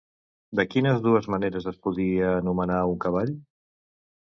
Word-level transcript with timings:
De 0.59 0.63
quines 0.71 1.03
dues 1.07 1.27
maneres 1.35 1.69
es 1.73 1.77
podia 1.85 2.33
anomenar 2.41 2.81
a 2.87 2.91
un 2.95 3.01
cavall? 3.07 3.33